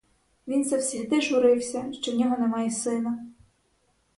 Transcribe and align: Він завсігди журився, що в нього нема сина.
Він 0.47 0.65
завсігди 0.65 1.21
журився, 1.21 1.93
що 1.93 2.11
в 2.11 2.15
нього 2.15 2.37
нема 2.37 2.69
сина. 2.69 3.25